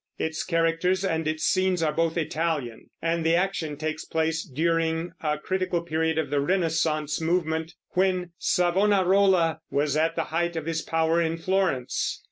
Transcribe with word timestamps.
Its 0.17 0.43
characters 0.43 1.05
and 1.05 1.27
its 1.27 1.43
scenes 1.43 1.83
are 1.83 1.93
both 1.93 2.17
Italian, 2.17 2.87
and 3.03 3.23
the 3.23 3.35
action 3.35 3.77
takes 3.77 4.03
place 4.03 4.43
during 4.43 5.11
a 5.21 5.37
critical 5.37 5.83
period 5.83 6.17
of 6.17 6.31
the 6.31 6.41
Renaissance 6.41 7.21
movement, 7.21 7.75
when 7.91 8.31
Savonarola 8.39 9.59
was 9.69 9.95
at 9.95 10.15
the 10.15 10.23
height 10.33 10.55
of 10.55 10.65
his 10.65 10.81
power 10.81 11.21
in 11.21 11.37
Florence. 11.37 12.19